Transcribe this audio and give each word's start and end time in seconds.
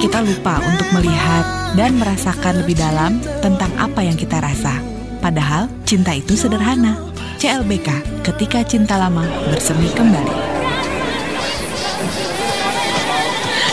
kita 0.00 0.24
lupa 0.24 0.60
untuk 0.64 0.88
melihat 0.96 1.44
dan 1.76 1.94
merasakan 2.00 2.64
lebih 2.64 2.74
dalam 2.74 3.20
tentang 3.44 3.68
apa 3.76 4.00
yang 4.00 4.16
kita 4.16 4.40
rasa. 4.40 4.80
Padahal 5.20 5.68
cinta 5.84 6.16
itu 6.16 6.32
sederhana. 6.36 6.96
CLBK, 7.36 8.20
ketika 8.24 8.64
cinta 8.64 8.96
lama 8.96 9.22
bersemi 9.52 9.92
kembali. 9.92 10.34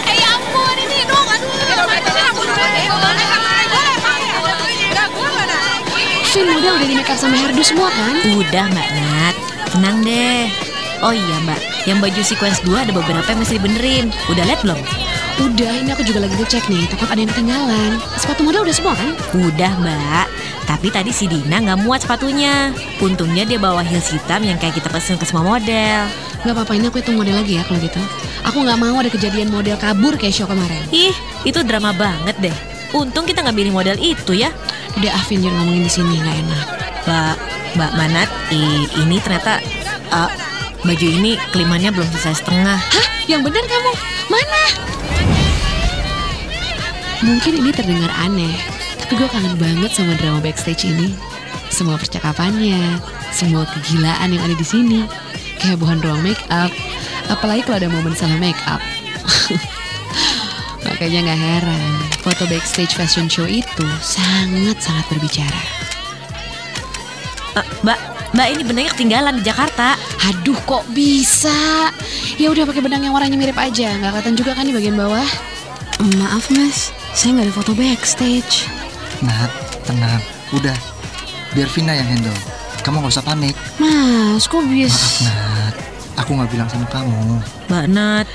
Eh 0.08 0.16
ya 0.20 0.30
ampun 0.36 0.78
ini 0.78 1.00
dong 1.08 1.28
aduh. 1.32 1.56
Vin 6.32 6.48
model 6.54 6.74
udah 6.76 6.88
di 6.92 6.96
make 6.96 7.10
up 7.10 7.18
sama 7.18 7.40
hairdo 7.40 7.64
semua 7.64 7.90
kan? 7.90 8.16
Udah 8.36 8.66
Mbak 8.68 8.90
Nat, 8.94 9.36
tenang 9.72 9.98
deh. 10.04 10.52
Oh 11.02 11.16
iya 11.16 11.36
Mbak, 11.44 11.60
yang 11.90 11.98
baju 12.04 12.22
sequence 12.22 12.62
2 12.62 12.88
ada 12.88 12.92
beberapa 12.94 13.26
yang 13.26 13.42
masih 13.42 13.58
dibenerin. 13.58 14.06
Udah 14.30 14.44
lihat 14.46 14.62
belum? 14.62 15.07
Udah, 15.38 15.74
ini 15.78 15.90
aku 15.94 16.02
juga 16.02 16.26
lagi 16.26 16.34
ngecek 16.34 16.66
nih, 16.66 16.90
takut 16.90 17.06
ada 17.10 17.20
yang 17.22 17.30
ketinggalan. 17.30 17.92
Sepatu 18.18 18.42
model 18.42 18.66
udah 18.66 18.76
semua 18.76 18.94
kan? 18.98 19.14
Udah 19.38 19.72
Mbak, 19.78 20.26
tapi 20.66 20.88
tadi 20.90 21.14
si 21.14 21.30
Dina 21.30 21.62
nggak 21.62 21.86
muat 21.86 22.02
sepatunya. 22.02 22.74
Untungnya 22.98 23.46
dia 23.46 23.62
bawa 23.62 23.86
heels 23.86 24.10
hitam 24.10 24.42
yang 24.42 24.58
kayak 24.58 24.78
kita 24.78 24.90
pesen 24.90 25.18
ke 25.18 25.26
semua 25.30 25.46
model. 25.46 26.10
Gak 26.42 26.54
apa-apa, 26.54 26.74
ini 26.74 26.90
aku 26.90 27.02
hitung 27.02 27.18
model 27.18 27.38
lagi 27.38 27.58
ya 27.58 27.64
kalau 27.66 27.78
gitu. 27.78 28.02
Aku 28.46 28.66
nggak 28.66 28.78
mau 28.82 28.98
ada 28.98 29.10
kejadian 29.10 29.50
model 29.50 29.78
kabur 29.78 30.18
kayak 30.18 30.34
show 30.34 30.50
kemarin. 30.50 30.82
Ih, 30.90 31.14
itu 31.46 31.60
drama 31.62 31.94
banget 31.94 32.38
deh. 32.42 32.58
Untung 32.94 33.26
kita 33.26 33.42
nggak 33.46 33.58
pilih 33.58 33.74
model 33.74 33.98
itu 33.98 34.34
ya. 34.34 34.50
Udah 34.98 35.12
Afin 35.18 35.42
jangan 35.42 35.62
ngomongin 35.66 35.86
di 35.86 35.92
sini 35.92 36.14
nggak 36.18 36.38
enak. 36.46 36.66
Mbak, 37.06 37.36
Mbak 37.78 37.92
Manat, 37.94 38.30
i- 38.50 38.90
ini 39.06 39.18
ternyata 39.22 39.62
uh, 40.10 40.30
baju 40.86 41.08
ini 41.08 41.40
kelimannya 41.50 41.90
belum 41.94 42.08
selesai 42.14 42.44
setengah. 42.44 42.78
Hah? 42.78 43.08
Yang 43.26 43.50
benar 43.50 43.64
kamu? 43.66 43.92
Mana? 44.30 44.64
Mungkin 47.18 47.54
ini 47.66 47.72
terdengar 47.74 48.14
aneh, 48.22 48.54
tapi 49.02 49.18
gue 49.18 49.30
kangen 49.34 49.58
banget 49.58 49.92
sama 49.92 50.14
drama 50.22 50.38
backstage 50.38 50.86
ini. 50.86 51.18
Semua 51.74 51.98
percakapannya, 51.98 53.02
semua 53.34 53.66
kegilaan 53.68 54.32
yang 54.32 54.44
ada 54.46 54.56
di 54.56 54.64
sini. 54.64 55.02
Kehebohan 55.58 55.98
ruang 56.06 56.22
make 56.22 56.40
up, 56.54 56.70
apalagi 57.34 57.66
kalau 57.66 57.82
ada 57.82 57.90
momen 57.90 58.14
salah 58.14 58.38
make 58.38 58.60
up. 58.70 58.78
Makanya 60.86 61.28
nggak 61.28 61.42
heran, 61.42 61.94
foto 62.22 62.46
backstage 62.48 62.94
fashion 62.94 63.26
show 63.28 63.50
itu 63.50 63.86
sangat-sangat 64.00 65.06
berbicara. 65.10 65.64
Uh, 67.58 67.66
mbak, 67.82 68.00
Mbak 68.36 68.48
ini 68.52 68.64
benangnya 68.68 68.92
ketinggalan 68.92 69.34
di 69.40 69.44
Jakarta. 69.48 69.96
Aduh 70.28 70.60
kok 70.68 70.84
bisa? 70.92 71.92
Ya 72.36 72.52
udah 72.52 72.68
pakai 72.68 72.84
benang 72.84 73.04
yang 73.08 73.16
warnanya 73.16 73.40
mirip 73.40 73.56
aja, 73.56 73.96
nggak 73.96 74.12
kelihatan 74.12 74.36
juga 74.36 74.52
kan 74.58 74.68
di 74.68 74.74
bagian 74.76 75.00
bawah? 75.00 75.28
Maaf 76.20 76.52
mas, 76.54 76.94
saya 77.16 77.40
nggak 77.40 77.46
ada 77.50 77.56
foto 77.56 77.72
backstage. 77.74 78.70
Nat, 79.26 79.50
tenang. 79.88 80.22
Udah, 80.54 80.76
biar 81.58 81.68
Vina 81.74 81.98
yang 81.98 82.06
handle. 82.06 82.38
Kamu 82.86 83.04
gak 83.04 83.20
usah 83.20 83.26
panik. 83.26 83.52
Mas, 83.82 84.48
kok 84.48 84.64
Maaf 84.64 84.72
bisa? 84.72 85.28
Nat, 85.28 85.76
aku 86.16 86.40
gak 86.40 86.52
bilang 86.54 86.70
sama 86.72 86.88
kamu. 86.88 87.42
Mbak 87.68 87.86
Nat, 87.92 88.28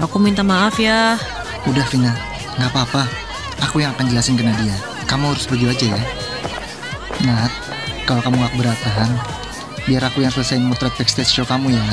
aku 0.00 0.16
minta 0.16 0.40
maaf 0.40 0.80
ya. 0.80 1.20
Udah 1.68 1.84
Vina, 1.90 2.16
gak 2.56 2.70
apa-apa. 2.72 3.04
Aku 3.68 3.84
yang 3.84 3.92
akan 3.92 4.08
jelasin 4.08 4.40
ke 4.40 4.44
Nadia. 4.46 4.72
Kamu 5.04 5.34
harus 5.34 5.44
pergi 5.44 5.68
aja 5.68 5.86
ya. 5.92 6.02
Nat, 7.28 7.52
kalau 8.10 8.26
kamu 8.26 8.42
gak 8.42 8.52
keberatan, 8.58 9.10
biar 9.86 10.02
aku 10.02 10.26
yang 10.26 10.34
selesaiin 10.34 10.66
motret 10.66 10.90
backstage 10.98 11.30
show 11.30 11.46
kamu 11.46 11.78
ya. 11.78 11.86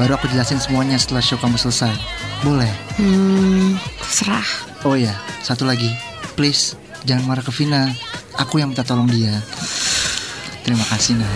Baru 0.00 0.16
aku 0.16 0.24
jelasin 0.32 0.56
semuanya 0.56 0.96
setelah 0.96 1.20
show 1.20 1.36
kamu 1.36 1.60
selesai. 1.60 1.92
Boleh? 2.40 2.72
Hmm, 2.96 3.76
terserah. 4.00 4.48
Oh 4.88 4.96
ya, 4.96 5.12
satu 5.44 5.68
lagi. 5.68 5.92
Please, 6.40 6.72
jangan 7.04 7.28
marah 7.28 7.44
ke 7.44 7.52
Vina. 7.52 7.92
Aku 8.40 8.64
yang 8.64 8.72
minta 8.72 8.80
tolong 8.80 9.04
dia. 9.12 9.44
Terima 10.64 10.88
kasih, 10.88 11.20
Nat. 11.20 11.28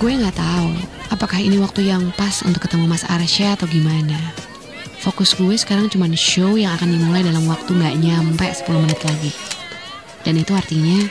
Gue 0.00 0.16
nggak 0.16 0.40
tahu 0.40 0.72
apakah 1.12 1.44
ini 1.44 1.60
waktu 1.60 1.92
yang 1.92 2.08
pas 2.16 2.40
untuk 2.40 2.64
ketemu 2.64 2.88
Mas 2.88 3.04
Arsya 3.04 3.52
atau 3.52 3.68
gimana. 3.68 4.16
Fokus 5.04 5.36
gue 5.36 5.52
sekarang 5.60 5.92
cuma 5.92 6.08
show 6.16 6.56
yang 6.56 6.72
akan 6.72 6.88
dimulai 6.88 7.20
dalam 7.20 7.44
waktu 7.44 7.76
nggak 7.76 7.94
nyampe 8.00 8.48
10 8.48 8.64
menit 8.80 9.00
lagi. 9.04 9.28
Dan 10.24 10.40
itu 10.40 10.56
artinya 10.56 11.04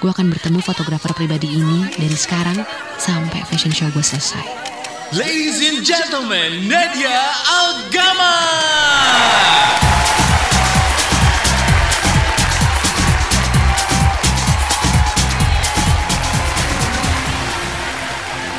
gue 0.00 0.10
akan 0.10 0.30
bertemu 0.30 0.58
fotografer 0.62 1.12
pribadi 1.14 1.46
ini 1.46 1.86
dari 1.94 2.16
sekarang 2.16 2.58
sampai 2.98 3.42
fashion 3.46 3.70
show 3.70 3.90
gue 3.92 4.02
selesai. 4.02 4.42
Ladies 5.14 5.62
and 5.62 5.86
gentlemen, 5.86 6.66
Nadia 6.66 7.22
Algama! 7.46 8.36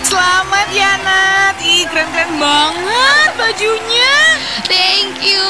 Selamat 0.06 0.68
ya 0.72 0.94
Nat, 1.04 1.58
ih 1.60 1.84
keren-keren 1.92 2.40
banget 2.40 3.30
bajunya. 3.36 4.35
Thank 4.64 5.20
you. 5.20 5.44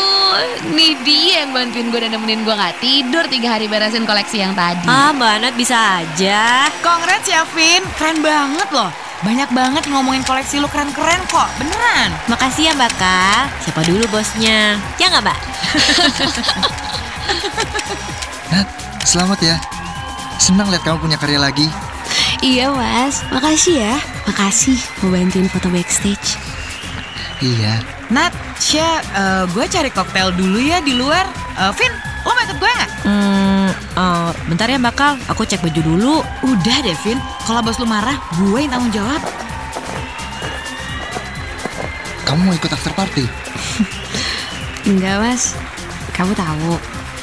Nih 0.74 0.98
dia 1.06 1.46
yang 1.46 1.54
bantuin 1.54 1.94
gue 1.94 2.00
dan 2.02 2.18
nemenin 2.18 2.42
gue 2.42 2.56
nggak 2.58 2.82
tidur 2.82 3.24
tiga 3.30 3.54
hari 3.54 3.70
beresin 3.70 4.10
koleksi 4.10 4.42
yang 4.42 4.58
tadi. 4.58 4.90
Ah, 4.90 5.14
Mbak 5.14 5.54
bisa 5.54 6.02
aja. 6.02 6.66
Congrats 6.82 7.30
ya 7.30 7.46
Vin, 7.54 7.86
keren 8.02 8.26
banget 8.26 8.66
loh. 8.74 8.90
Banyak 9.22 9.50
banget 9.54 9.84
ngomongin 9.88 10.26
koleksi 10.26 10.58
lu 10.60 10.68
keren-keren 10.68 11.22
kok, 11.30 11.48
beneran. 11.62 12.10
Makasih 12.28 12.70
ya 12.70 12.74
Mbak 12.74 12.94
Kak. 12.98 13.44
Siapa 13.62 13.82
dulu 13.86 14.04
bosnya? 14.10 14.82
Ya 14.98 15.06
nggak 15.14 15.24
Mbak? 15.24 15.40
Nat, 18.52 18.68
selamat 19.06 19.40
ya. 19.46 19.56
Senang 20.42 20.68
lihat 20.74 20.84
kamu 20.84 20.98
punya 21.00 21.18
karya 21.18 21.40
lagi. 21.40 21.70
Iya 22.44 22.70
mas, 22.76 23.24
makasih 23.32 23.82
ya. 23.82 23.96
Makasih 24.28 24.78
mau 25.02 25.16
bantuin 25.16 25.48
foto 25.48 25.72
backstage. 25.72 26.38
Iya, 27.42 27.80
Nat, 28.06 28.30
Sya, 28.62 29.02
eh, 29.02 29.44
gue 29.50 29.66
cari 29.66 29.90
koktail 29.90 30.30
dulu 30.32 30.62
ya 30.62 30.78
di 30.80 30.94
luar. 30.94 31.26
Eh, 31.58 31.72
Vin, 31.74 31.94
lo 32.22 32.32
mau 32.32 32.44
ikut 32.44 32.58
gue 32.58 32.70
nggak? 32.70 32.90
Hmm, 33.04 33.70
eh, 33.74 34.30
bentar 34.46 34.68
ya 34.70 34.78
Mbak 34.78 34.94
Kal. 34.96 35.14
Aku 35.28 35.42
cek 35.42 35.62
baju 35.62 35.82
dulu. 35.82 36.14
Udah 36.44 36.78
deh 36.82 36.98
Vin, 37.02 37.18
kalau 37.44 37.66
bos 37.66 37.78
lu 37.78 37.86
marah, 37.86 38.18
gue 38.38 38.58
yang 38.62 38.72
tanggung 38.72 38.94
jawab. 38.94 39.22
kamu 42.26 42.42
mau 42.42 42.58
ikut 42.58 42.74
after 42.74 42.90
party? 42.98 43.30
Enggak 44.90 45.22
mas, 45.22 45.54
kamu 46.10 46.34
tahu 46.34 46.74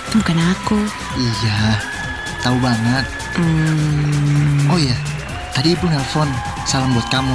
itu 0.07 0.15
bukan 0.23 0.39
aku. 0.55 0.79
Iya, 1.19 1.59
tahu 2.39 2.57
banget. 2.63 3.05
Hmm, 3.35 4.71
Oh 4.71 4.79
iya, 4.79 4.95
tadi 5.51 5.75
ibu 5.75 5.91
nelpon. 5.91 6.31
Salam 6.65 6.95
buat 6.95 7.09
kamu. 7.11 7.35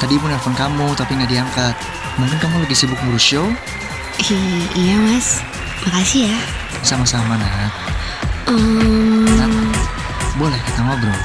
Tadi 0.00 0.16
ibu 0.16 0.24
nelpon 0.24 0.56
kamu 0.56 0.96
tapi 0.96 1.20
nggak 1.20 1.30
diangkat. 1.30 1.74
Mungkin 2.16 2.38
kamu 2.38 2.56
lagi 2.62 2.74
sibuk 2.76 2.98
ngurus 3.02 3.24
show? 3.24 3.46
i- 4.22 4.70
iya 4.76 4.94
mas, 5.00 5.40
makasih 5.82 6.30
ya. 6.30 6.38
Sama-sama, 6.84 7.34
Nat. 7.34 7.72
Um, 8.46 9.72
Boleh 10.36 10.60
kita 10.62 10.80
ngobrol? 10.84 11.18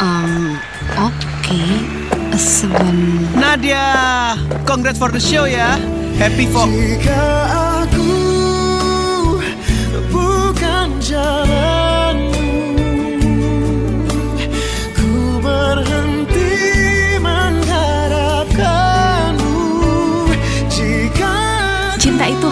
um, 0.00 0.56
Oke, 0.98 1.62
seben. 2.34 3.28
Nadia, 3.36 4.34
congrats 4.64 4.98
for 4.98 5.12
the 5.12 5.20
show 5.20 5.44
ya. 5.44 5.76
Happy 6.18 6.48
for 6.48 6.66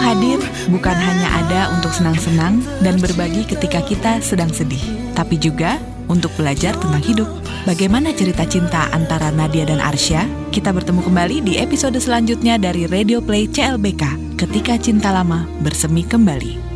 hadir 0.01 0.41
bukan 0.73 0.97
hanya 0.97 1.27
ada 1.45 1.61
untuk 1.77 1.93
senang-senang 1.93 2.59
dan 2.81 2.97
berbagi 2.97 3.45
ketika 3.45 3.85
kita 3.85 4.17
sedang 4.19 4.49
sedih, 4.49 4.81
tapi 5.13 5.37
juga 5.37 5.77
untuk 6.09 6.33
belajar 6.35 6.75
tentang 6.75 6.99
hidup. 6.99 7.29
Bagaimana 7.63 8.11
cerita 8.11 8.43
cinta 8.43 8.89
antara 8.91 9.29
Nadia 9.29 9.69
dan 9.69 9.79
Arsya? 9.79 10.25
Kita 10.49 10.73
bertemu 10.73 11.05
kembali 11.05 11.37
di 11.45 11.61
episode 11.61 11.95
selanjutnya 12.01 12.57
dari 12.57 12.89
Radio 12.89 13.21
Play 13.21 13.47
CLBK, 13.47 14.35
Ketika 14.35 14.75
Cinta 14.81 15.13
Lama 15.13 15.45
Bersemi 15.61 16.01
Kembali. 16.03 16.70